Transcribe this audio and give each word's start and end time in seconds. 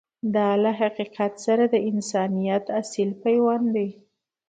دا 0.35 0.49
له 0.63 0.71
حقیقت 0.81 1.33
سره 1.45 1.63
د 1.73 1.75
انسانیت 1.91 2.65
اصیل 2.81 3.09
پیوند 3.23 3.65
دی. 3.75 3.89